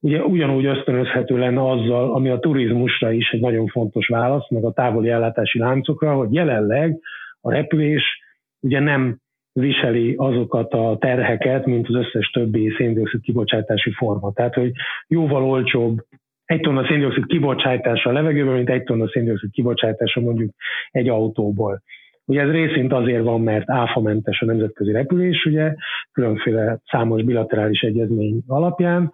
[0.00, 4.72] ugye ugyanúgy ösztönözhető lenne azzal, ami a turizmusra is egy nagyon fontos válasz, meg a
[4.72, 6.98] távoli ellátási láncokra, hogy jelenleg
[7.40, 8.20] a repülés
[8.60, 9.18] ugye nem
[9.52, 14.32] viseli azokat a terheket, mint az összes többi széndiokszid kibocsátási forma.
[14.32, 14.72] Tehát, hogy
[15.06, 15.98] jóval olcsóbb
[16.44, 20.50] egy tonna széndiokszid kibocsátása a levegőben, mint egy tonna széndiokszid kibocsátása mondjuk
[20.90, 21.82] egy autóból.
[22.28, 25.74] Ugye ez részint azért van, mert áfamentes a nemzetközi repülés, ugye,
[26.12, 29.12] különféle számos bilaterális egyezmény alapján.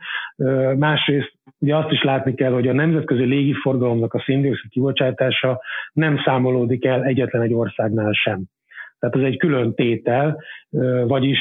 [0.77, 5.61] Másrészt ugye azt is látni kell, hogy a nemzetközi légiforgalomnak a széndiokszid kibocsátása
[5.93, 8.43] nem számolódik el egyetlen egy országnál sem.
[8.99, 10.43] Tehát ez egy külön tétel,
[11.07, 11.39] vagyis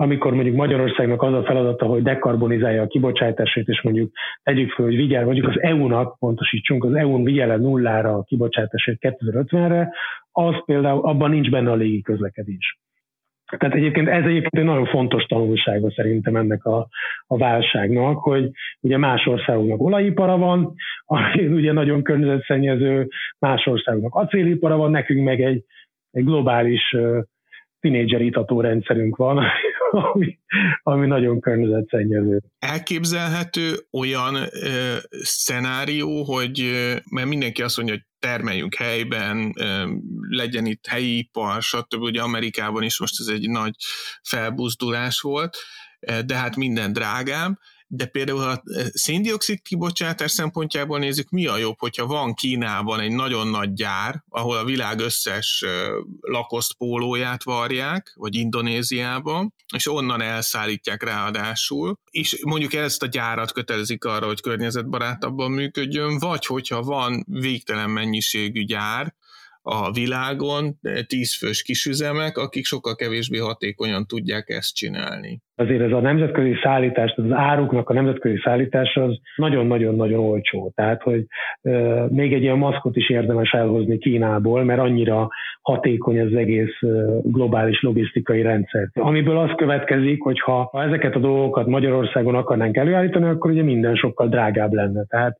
[0.00, 4.96] amikor mondjuk Magyarországnak az a feladata, hogy dekarbonizálja a kibocsátását, és mondjuk tegyük fel, hogy
[4.96, 9.92] vigyel, mondjuk az EU-nak, pontosítsunk, az EU-n vigyele nullára a kibocsátását 2050-re,
[10.32, 12.78] az például abban nincs benne a légi közlekedés.
[13.58, 16.88] Tehát egyébként ez egyébként egy nagyon fontos tanulsága szerintem ennek a,
[17.26, 23.08] a válságnak, hogy ugye más országoknak olajipara van, ami ugye nagyon környezetszennyező,
[23.38, 25.64] más országoknak acélipara van, nekünk meg egy,
[26.10, 26.96] egy globális
[27.80, 29.44] tinédzser itató rendszerünk van,
[29.90, 30.38] ami,
[30.82, 32.42] ami nagyon környezetszennyező.
[32.58, 36.70] Elképzelhető olyan ö, szenárió, hogy
[37.10, 39.54] mert mindenki azt mondja, hogy termeljünk helyben,
[40.28, 42.02] legyen itt helyi ipar, stb.
[42.02, 43.74] Ugye Amerikában is most ez egy nagy
[44.22, 45.56] felbuzdulás volt,
[46.26, 47.58] de hát minden drágám,
[47.92, 53.46] de például ha széndiokszid kibocsátás szempontjából nézzük, mi a jobb, hogyha van Kínában egy nagyon
[53.46, 55.64] nagy gyár, ahol a világ összes
[56.20, 64.04] lakoszt pólóját varják, vagy Indonéziában, és onnan elszállítják ráadásul, és mondjuk ezt a gyárat kötelezik
[64.04, 69.14] arra, hogy környezetbarátabban működjön, vagy hogyha van végtelen mennyiségű gyár,
[69.62, 76.54] a világon tízfős kisüzemek, akik sokkal kevésbé hatékonyan tudják ezt csinálni azért ez a nemzetközi
[76.62, 80.72] szállítás, az áruknak a nemzetközi szállítás az nagyon-nagyon-nagyon olcsó.
[80.74, 81.26] Tehát, hogy
[82.08, 85.28] még egy ilyen maszkot is érdemes elhozni Kínából, mert annyira
[85.62, 86.78] hatékony az egész
[87.22, 88.88] globális logisztikai rendszer.
[88.94, 94.28] Amiből az következik, hogy ha ezeket a dolgokat Magyarországon akarnánk előállítani, akkor ugye minden sokkal
[94.28, 95.04] drágább lenne.
[95.08, 95.38] Tehát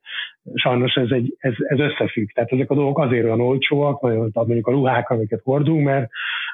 [0.54, 2.28] sajnos ez, egy, ez, ez összefügg.
[2.28, 6.10] Tehát ezek a dolgok azért olyan olcsóak, nagyon, mondjuk a ruhák, amiket hordunk, mert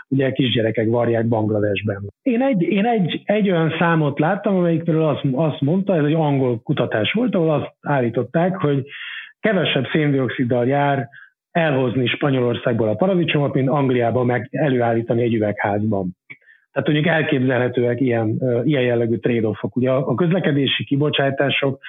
[0.09, 2.03] ugye kisgyerekek varják Bangladesben.
[2.23, 6.61] Én egy, én egy, egy olyan számot láttam, amelyikről azt, azt mondta, ez egy angol
[6.63, 8.87] kutatás volt, ahol azt állították, hogy
[9.41, 11.09] kevesebb széndioksziddal jár
[11.51, 16.17] elhozni Spanyolországból a paradicsomot, mint Angliában meg előállítani egy üvegházban.
[16.73, 19.77] Tehát mondjuk elképzelhetőek ilyen, ilyen jellegű trade-offok.
[19.77, 21.81] Ugye a közlekedési kibocsátások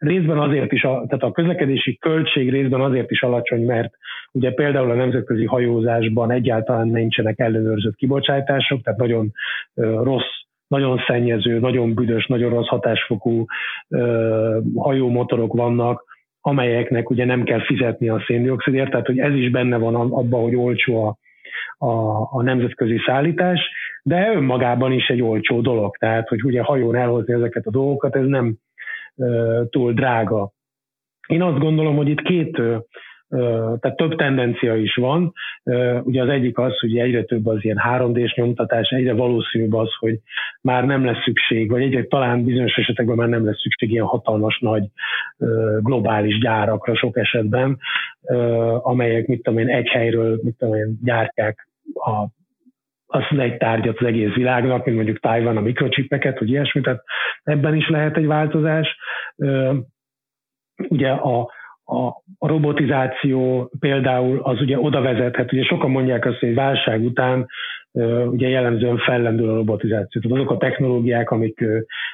[0.00, 3.94] részben azért is, a, tehát a közlekedési költség részben azért is alacsony, mert
[4.32, 9.32] ugye például a nemzetközi hajózásban egyáltalán nincsenek ellenőrzött kibocsátások, tehát nagyon
[10.02, 13.44] rossz nagyon szennyező, nagyon büdös, nagyon rossz hatásfokú
[14.74, 16.04] hajómotorok vannak,
[16.40, 20.56] amelyeknek ugye nem kell fizetni a széndiokszidért, tehát hogy ez is benne van abban, hogy
[20.56, 21.16] olcsó a,
[21.86, 23.70] a, a nemzetközi szállítás,
[24.02, 25.96] de önmagában is egy olcsó dolog.
[25.96, 28.56] Tehát, hogy ugye hajón elhozni ezeket a dolgokat, ez nem
[29.70, 30.52] túl drága.
[31.26, 32.62] Én azt gondolom, hogy itt két
[33.80, 35.32] tehát több tendencia is van.
[36.02, 40.18] Ugye az egyik az, hogy egyre több az ilyen 3D-s nyomtatás, egyre valószínűbb az, hogy
[40.60, 44.58] már nem lesz szükség, vagy egyre talán bizonyos esetekben már nem lesz szükség ilyen hatalmas
[44.58, 44.84] nagy
[45.80, 47.78] globális gyárakra sok esetben,
[48.82, 52.26] amelyek, mit tudom én, egy helyről, mit tudom én, gyártják a
[53.10, 57.02] az egy tárgyat az egész világnak, mint mondjuk Taiwan a mikrocsipeket, hogy ilyesmi, tehát
[57.42, 58.96] ebben is lehet egy változás.
[60.88, 61.52] Ugye a,
[61.90, 67.46] a, robotizáció például az ugye oda vezethet, ugye sokan mondják azt, hogy válság után
[68.30, 70.20] ugye jellemzően fellendül a robotizáció.
[70.20, 71.64] Tehát azok a technológiák, amik,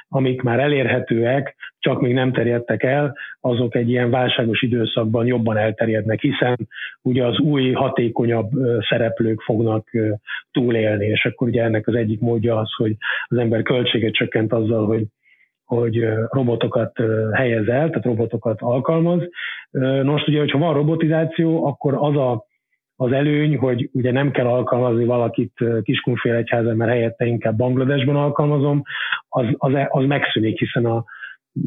[0.08, 6.20] amik már elérhetőek, csak még nem terjedtek el, azok egy ilyen válságos időszakban jobban elterjednek,
[6.20, 6.56] hiszen
[7.02, 8.50] ugye az új, hatékonyabb
[8.88, 9.88] szereplők fognak
[10.50, 14.86] túlélni, és akkor ugye ennek az egyik módja az, hogy az ember költséget csökkent azzal,
[14.86, 15.04] hogy
[15.66, 16.92] hogy robotokat
[17.32, 19.20] helyez el, tehát robotokat alkalmaz.
[20.02, 22.44] Most ugye, hogyha van robotizáció, akkor az a,
[22.96, 25.52] az előny, hogy ugye nem kell alkalmazni valakit
[25.82, 28.82] Kiskunfélegyházan, mert helyette inkább Bangladesben alkalmazom,
[29.28, 31.04] az, az, az megszűnik, hiszen a,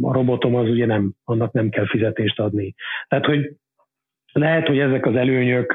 [0.02, 2.76] a robotom az ugye nem, annak nem kell fizetést adni.
[3.08, 3.56] Tehát, hogy
[4.32, 5.68] lehet, hogy ezek az előnyök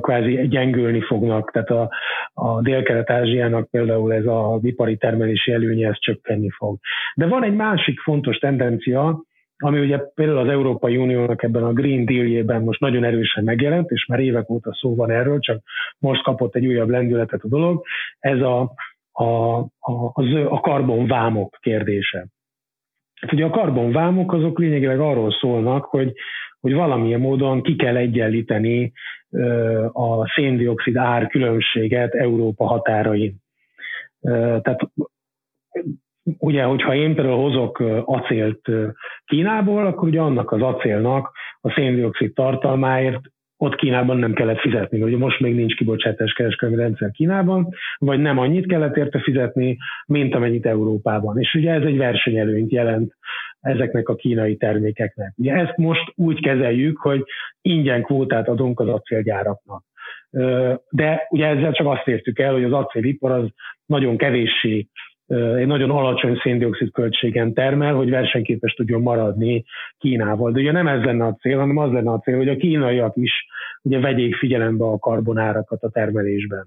[0.00, 1.90] kvázi gyengülni fognak, tehát a,
[2.34, 6.78] a Dél-Kelet-Ázsiának például ez a ipari termelési előnye, ez csökkenni fog.
[7.14, 9.22] De van egy másik fontos tendencia,
[9.58, 14.06] ami ugye például az Európai Uniónak ebben a Green Deal-jében most nagyon erősen megjelent, és
[14.06, 15.62] már évek óta szó van erről, csak
[15.98, 17.84] most kapott egy újabb lendületet a dolog,
[18.18, 18.60] ez a,
[19.12, 20.12] a, a,
[20.48, 22.26] a karbonvámok kérdése.
[23.20, 26.12] Hát ugye a karbonvámok azok lényegileg arról szólnak, hogy
[26.60, 28.92] hogy valamilyen módon ki kell egyenlíteni
[29.92, 33.36] a széndiokszid ár különbséget Európa határain.
[34.20, 34.90] Tehát
[36.38, 38.70] ugye, hogyha én például hozok acélt
[39.24, 43.20] Kínából, akkor ugye annak az acélnak a széndiokszid tartalmáért
[43.60, 47.68] ott Kínában nem kellett fizetni, ugye most még nincs kibocsátás kereskedelmi rendszer Kínában,
[47.98, 51.40] vagy nem annyit kellett érte fizetni, mint amennyit Európában.
[51.40, 53.16] És ugye ez egy versenyelőnyt jelent
[53.60, 55.32] ezeknek a kínai termékeknek.
[55.36, 57.24] Ugye ezt most úgy kezeljük, hogy
[57.60, 59.82] ingyen kvótát adunk az acélgyáraknak.
[60.90, 63.48] De ugye ezzel csak azt értük el, hogy az acélipar az
[63.86, 64.88] nagyon kevéssé
[65.56, 69.64] egy nagyon alacsony széndiokszid költségen termel, hogy versenyképes tudjon maradni
[69.98, 70.52] Kínával.
[70.52, 73.16] De ugye nem ez lenne a cél, hanem az lenne a cél, hogy a kínaiak
[73.16, 73.46] is
[73.82, 76.66] ugye vegyék figyelembe a karbonárakat a termelésben.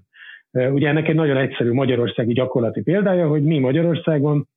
[0.52, 4.48] Ugye ennek egy nagyon egyszerű magyarországi gyakorlati példája, hogy mi Magyarországon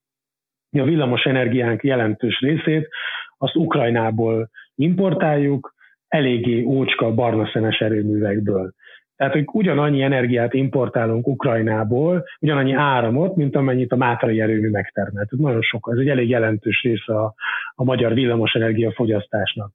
[0.72, 2.90] a villamos energiánk jelentős részét
[3.38, 5.74] azt Ukrajnából importáljuk,
[6.08, 8.74] eléggé ócska barna szemes erőművekből.
[9.16, 15.28] Tehát, hogy ugyanannyi energiát importálunk Ukrajnából, ugyanannyi áramot, mint amennyit a Mátrai erőmű megtermelt.
[15.32, 17.34] Ez nagyon sok, ez egy elég jelentős része a,
[17.76, 19.72] a magyar villamosenergia fogyasztásnak.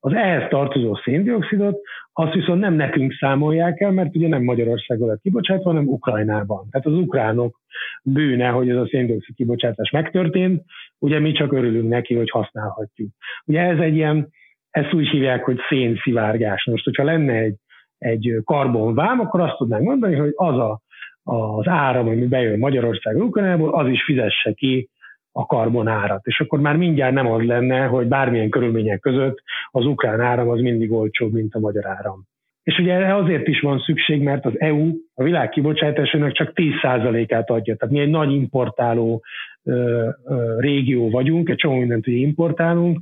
[0.00, 1.80] Az ehhez tartozó széndiokszidot
[2.18, 6.66] azt viszont nem nekünk számolják el, mert ugye nem Magyarországon lett kibocsátva, hanem Ukrajnában.
[6.70, 7.60] Tehát az ukránok
[8.02, 10.62] bűne, hogy ez a széndiokszid kibocsátás megtörtént,
[10.98, 13.10] ugye mi csak örülünk neki, hogy használhatjuk.
[13.44, 14.28] Ugye ez egy ilyen,
[14.70, 16.64] ezt úgy hívják, hogy szénszivárgás.
[16.64, 17.56] Most, hogyha lenne egy
[17.98, 20.80] egy karbonvám, akkor azt tudnánk mondani, hogy az a,
[21.22, 24.88] az áram, ami bejön Magyarország Ukrajnából, az is fizesse ki
[25.32, 26.26] a karbonárat.
[26.26, 30.60] És akkor már mindjárt nem az lenne, hogy bármilyen körülmények között az ukrán áram az
[30.60, 32.26] mindig olcsóbb, mint a magyar áram.
[32.62, 37.76] És ugye azért is van szükség, mert az EU a világ kibocsátásának csak 10%-át adja.
[37.76, 39.22] Tehát mi egy nagy importáló
[39.64, 43.00] ö, ö, régió vagyunk, egy csomó mindent ugye importálunk,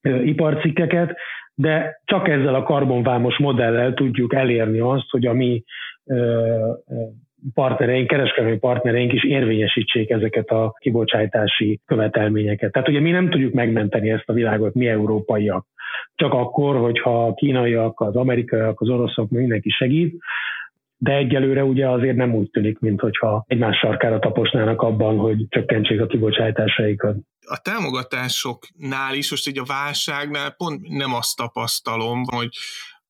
[0.00, 1.16] ö, iparcikkeket,
[1.54, 5.64] de csak ezzel a karbonvámos modellel tudjuk elérni azt, hogy a mi
[7.54, 12.72] partnereink, kereskedelmi partnereink is érvényesítsék ezeket a kibocsátási követelményeket.
[12.72, 15.66] Tehát ugye mi nem tudjuk megmenteni ezt a világot, mi európaiak.
[16.14, 20.14] Csak akkor, hogyha a kínaiak, az amerikaiak, az oroszok, mindenki segít,
[20.96, 26.06] de egyelőre ugye azért nem úgy tűnik, mintha egymás sarkára taposnának abban, hogy csökkentsék a
[26.06, 27.16] kibocsátásaikat.
[27.40, 32.48] A támogatásoknál is, most így a válságnál pont nem azt tapasztalom, hogy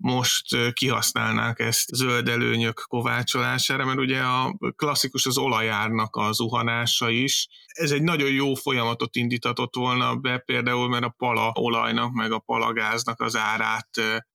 [0.00, 7.48] most kihasználnák ezt zöld előnyök kovácsolására, mert ugye a klasszikus az olajárnak a zuhanása is.
[7.66, 12.38] Ez egy nagyon jó folyamatot indítatott volna be, például mert a pala olajnak, meg a
[12.38, 13.88] palagáznak az árát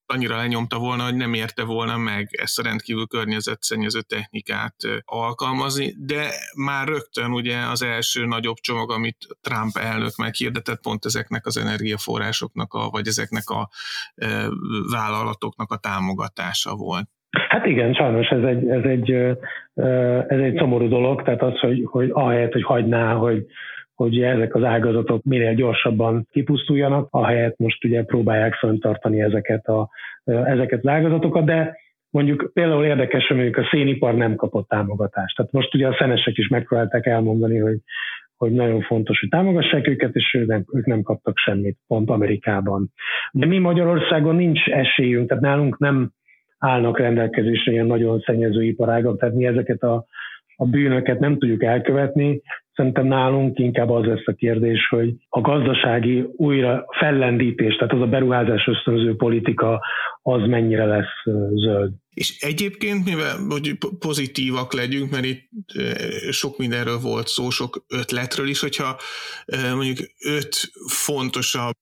[0.06, 6.30] annyira lenyomta volna, hogy nem érte volna meg ezt a rendkívül környezetszennyező technikát alkalmazni, de
[6.66, 12.74] már rögtön ugye az első nagyobb csomag, amit Trump elnök meghirdetett, pont ezeknek az energiaforrásoknak,
[12.74, 13.70] a, vagy ezeknek a
[14.16, 14.28] e,
[14.92, 17.08] vállalatoknak a támogatása volt.
[17.50, 19.12] Hát igen, sajnos ez egy, ez egy,
[20.28, 23.46] ez egy szomorú dolog, tehát az, hogy, hogy ahelyett, hogy hagyná, hogy
[23.96, 29.90] hogy ezek az ágazatok minél gyorsabban kipusztuljanak, ahelyett most ugye próbálják föntartani ezeket, a,
[30.24, 31.78] ezeket az ágazatokat, de
[32.10, 35.36] mondjuk például érdekes, hogy mondjuk a szénipar nem kapott támogatást.
[35.36, 37.78] Tehát most ugye a szenesek is megpróbálták elmondani, hogy,
[38.38, 42.92] hogy nagyon fontos, hogy támogassák őket, és ők nem, ők nem kaptak semmit, pont Amerikában.
[43.32, 46.12] De mi Magyarországon nincs esélyünk, tehát nálunk nem
[46.58, 50.06] állnak rendelkezésre ilyen nagyon szennyező iparágak, tehát mi ezeket a,
[50.56, 52.42] a bűnöket nem tudjuk elkövetni,
[52.76, 58.08] Szerintem nálunk inkább az lesz a kérdés, hogy a gazdasági újra fellendítés, tehát az a
[58.08, 59.82] beruházás ösztönző politika,
[60.22, 61.94] az mennyire lesz zöld.
[62.16, 65.50] És egyébként, mivel hogy pozitívak legyünk, mert itt
[66.32, 69.00] sok mindenről volt szó, sok ötletről is, hogyha
[69.74, 71.78] mondjuk öt fontosabb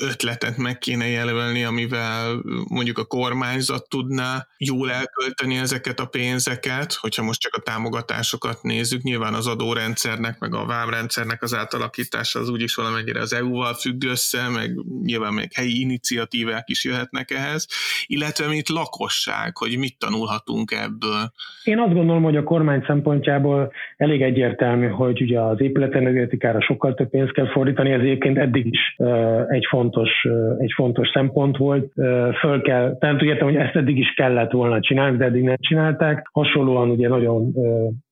[0.00, 7.22] ötletet meg kéne jelölni, amivel mondjuk a kormányzat tudná jól elkölteni ezeket a pénzeket, hogyha
[7.22, 12.74] most csak a támogatásokat nézzük, nyilván az adórendszernek, meg a vámrendszernek az átalakítása az úgyis
[12.74, 17.66] valamennyire az EU-val függ össze, meg nyilván még helyi iniciatívák is jöhetnek ehhez,
[18.06, 21.22] illetve mint lakosság, hogy mit tanulhatunk ebből?
[21.64, 27.10] Én azt gondolom, hogy a kormány szempontjából elég egyértelmű, hogy ugye az épületenergetikára sokkal több
[27.10, 28.96] pénzt kell fordítani, ez egyébként eddig is
[29.48, 30.10] egy fontos,
[30.58, 31.92] egy fontos szempont volt.
[32.40, 35.56] Föl kell, tehát úgy értem, hogy ezt eddig is kellett volna csinálni, de eddig nem
[35.58, 36.28] csinálták.
[36.32, 37.52] Hasonlóan ugye nagyon,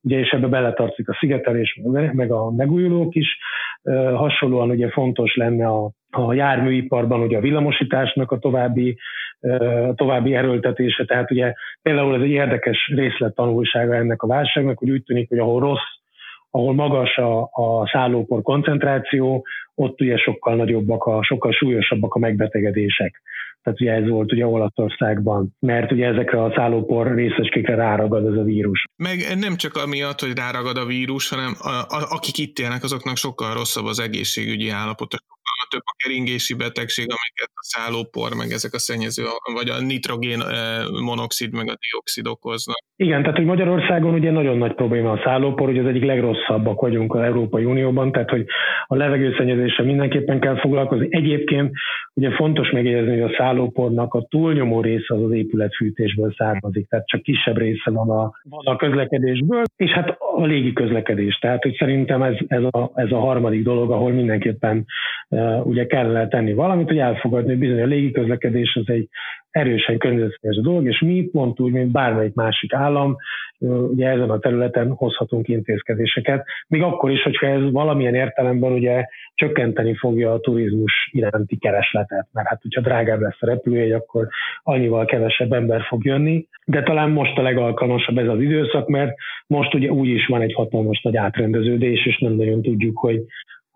[0.02, 1.80] ugye és ebbe beletartozik a szigetelés,
[2.12, 3.38] meg a megújulók is.
[4.14, 8.98] Hasonlóan ugye fontos lenne a a járműiparban ugye a villamosításnak a további,
[9.94, 15.02] további erőltetése, tehát ugye például ez egy érdekes részlet tanulsága ennek a válságnak, hogy úgy
[15.02, 15.88] tűnik, hogy ahol rossz,
[16.50, 23.22] ahol magas a, a szállópor koncentráció, ott ugye sokkal nagyobbak, a, sokkal súlyosabbak a megbetegedések.
[23.62, 28.42] Tehát ugye ez volt ugye Olaszországban, mert ugye ezekre a szállópor részecskékre ráragad ez a
[28.42, 28.84] vírus.
[28.96, 33.16] Meg nem csak amiatt, hogy ráragad a vírus, hanem a, a, akik itt élnek, azoknak
[33.16, 38.72] sokkal rosszabb az egészségügyi állapota, sokkal több a keringési betegség, amiket a szállópor, meg ezek
[38.74, 39.22] a szennyező,
[39.58, 40.40] vagy a nitrogén
[41.10, 42.80] monoxid, meg a dioxid okoznak.
[42.96, 47.14] Igen, tehát hogy Magyarországon ugye nagyon nagy probléma a szállópor, hogy az egyik legrosszabbak vagyunk
[47.14, 48.46] az Európai Unióban, tehát hogy
[48.86, 51.06] a levegőszennyezéssel mindenképpen kell foglalkozni.
[51.10, 51.72] Egyébként
[52.14, 57.22] ugye fontos megjegyezni, hogy a szállópornak a túlnyomó része az az épületfűtésből származik, tehát csak
[57.22, 61.38] kisebb része van a, van a közlekedésből, és hát a légi közlekedés.
[61.38, 64.84] Tehát, hogy szerintem ez, ez, a, ez a harmadik dolog, ahol mindenképpen
[65.28, 69.08] uh, ugye kellene tenni valamit, hogy elfogadni, hogy bizony a légi közlekedés az egy
[69.50, 73.16] erősen környezetszennyező dolog, és mi pont úgy, mint bármelyik másik állam,
[73.58, 79.94] ugye ezen a területen hozhatunk intézkedéseket, még akkor is, hogyha ez valamilyen értelemben ugye csökkenteni
[79.94, 84.28] fogja a turizmus iránti keresletet, mert hát hogyha drágább lesz a repülőjegy, akkor
[84.62, 89.14] annyival kevesebb ember fog jönni, de talán most a legalkalmasabb ez az időszak, mert
[89.46, 93.24] most ugye úgy is van egy hatalmas nagy átrendeződés, és nem nagyon tudjuk, hogy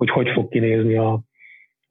[0.00, 1.20] hogy, hogy fog kinézni a,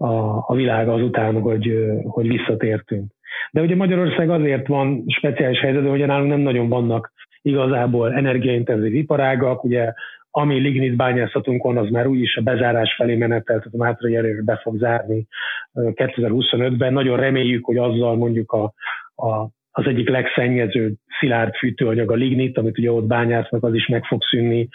[0.02, 3.12] a, a világ azután, hogy, hogy visszatértünk.
[3.52, 9.64] De ugye Magyarország azért van speciális helyzet, hogy nálunk nem nagyon vannak igazából energiaintenzív iparágak,
[9.64, 9.94] ugye
[10.32, 14.42] ami lignit bányászatunk van, az már úgyis a bezárás felé menetelt, tehát a Mátrai erőre
[14.42, 15.28] be fog zárni
[15.74, 16.94] 2025-ben.
[16.94, 18.74] Nagyon reméljük, hogy azzal mondjuk a,
[19.16, 24.04] a, az egyik legszennyezőbb szilárd fűtőanyag a lignit, amit ugye ott bányásznak, az is meg
[24.04, 24.68] fog szűnni,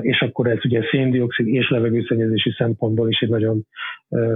[0.00, 3.66] és akkor ez ugye széndiokszid és levegőszennyezési szempontból is egy nagyon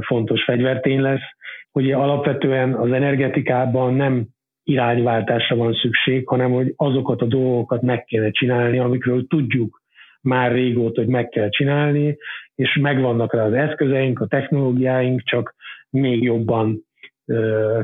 [0.00, 1.28] fontos fegyvertény lesz.
[1.72, 4.26] Ugye alapvetően az energetikában nem
[4.64, 9.82] irányváltásra van szükség, hanem hogy azokat a dolgokat meg kéne csinálni, amikről tudjuk
[10.20, 12.16] már régóta, hogy meg kell csinálni,
[12.54, 15.54] és megvannak rá az eszközeink, a technológiáink, csak
[15.90, 16.88] még jobban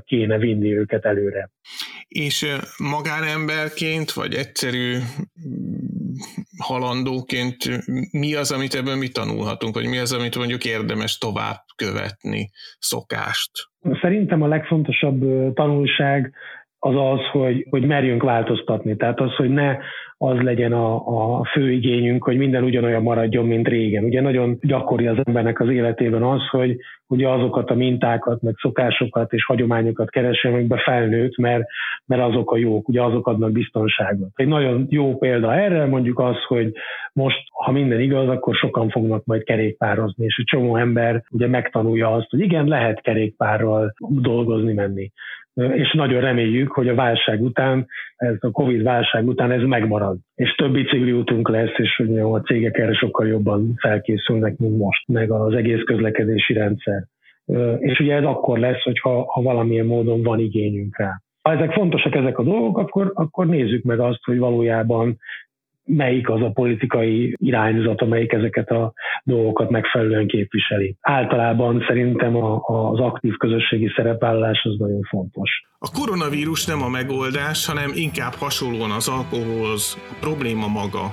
[0.04, 1.50] kéne vinni őket előre.
[2.09, 2.46] És
[2.78, 4.96] magánemberként, vagy egyszerű
[6.59, 7.56] halandóként
[8.12, 13.50] mi az, amit ebből mi tanulhatunk, vagy mi az, amit mondjuk érdemes tovább követni, szokást?
[14.00, 15.21] Szerintem a legfontosabb
[15.54, 16.35] tanulság
[16.79, 18.96] az az, hogy, hogy merjünk változtatni.
[18.96, 19.77] Tehát az, hogy ne
[20.19, 20.94] az legyen a,
[21.38, 24.04] a fő igényünk, hogy minden ugyanolyan maradjon, mint régen.
[24.04, 29.33] Ugye nagyon gyakori az embernek az életében az, hogy ugye azokat a mintákat, meg szokásokat
[29.33, 31.64] és hagyományokat keresem, amikbe felnőtt, mert,
[32.06, 34.31] mert azok a jók, ugye azok adnak biztonságot.
[34.35, 36.73] Egy nagyon jó példa erre mondjuk az, hogy
[37.12, 42.12] most, ha minden igaz, akkor sokan fognak majd kerékpározni, és egy csomó ember ugye megtanulja
[42.12, 45.12] azt, hogy igen, lehet kerékpárral dolgozni, menni
[45.57, 47.87] és nagyon reméljük, hogy a válság után,
[48.17, 52.40] ez a Covid válság után ez megmarad, és több bicikli útunk lesz, és hogy a
[52.40, 57.04] cégek erre sokkal jobban felkészülnek, mint most, meg az egész közlekedési rendszer.
[57.79, 61.21] És ugye ez akkor lesz, hogyha ha valamilyen módon van igényünk rá.
[61.42, 65.19] Ha ezek fontosak ezek a dolgok, akkor, akkor nézzük meg azt, hogy valójában
[65.87, 68.92] melyik az a politikai irányzat, amelyik ezeket a
[69.24, 70.96] dolgokat megfelelően képviseli.
[71.00, 75.50] Általában szerintem az aktív közösségi szerepvállalás az nagyon fontos.
[75.78, 81.04] A koronavírus nem a megoldás, hanem inkább hasonlóan az alkoholhoz a probléma maga.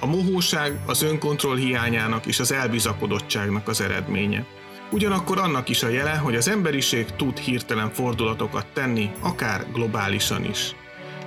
[0.00, 4.44] A mohóság az önkontroll hiányának és az elbizakodottságnak az eredménye.
[4.92, 10.74] Ugyanakkor annak is a jele, hogy az emberiség tud hirtelen fordulatokat tenni, akár globálisan is.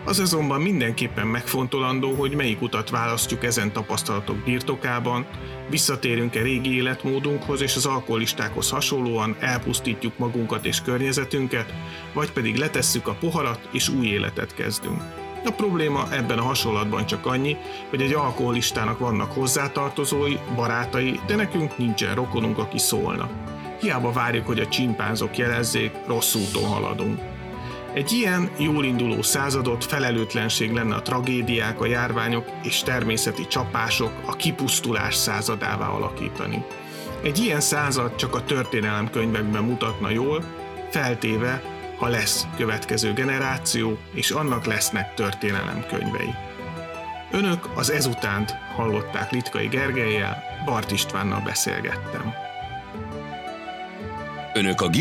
[0.05, 5.25] Az azonban mindenképpen megfontolandó, hogy melyik utat választjuk ezen tapasztalatok birtokában,
[5.69, 11.73] visszatérünk-e régi életmódunkhoz és az alkoholistákhoz hasonlóan elpusztítjuk magunkat és környezetünket,
[12.13, 15.01] vagy pedig letesszük a poharat és új életet kezdünk.
[15.45, 17.57] A probléma ebben a hasonlatban csak annyi,
[17.89, 23.29] hogy egy alkoholistának vannak hozzátartozói, barátai, de nekünk nincsen rokonunk, aki szólna.
[23.79, 27.30] Hiába várjuk, hogy a csimpánzok jelezzék, rossz úton haladunk.
[27.93, 34.35] Egy ilyen jól induló századot felelőtlenség lenne a tragédiák, a járványok és természeti csapások a
[34.35, 36.63] kipusztulás századává alakítani.
[37.23, 40.43] Egy ilyen század csak a történelemkönyvekben mutatna jól,
[40.89, 41.61] feltéve,
[41.97, 46.33] ha lesz következő generáció, és annak lesznek történelemkönyvei.
[47.31, 52.50] Önök az ezutánt hallották Litkai Gergelyel, Bart Istvánnal beszélgettem.
[54.53, 54.95] Önök a g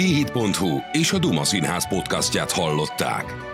[0.92, 3.49] és a Duma Színház podcastját hallották.